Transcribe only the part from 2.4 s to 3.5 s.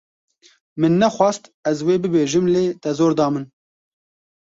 lê te zor da min.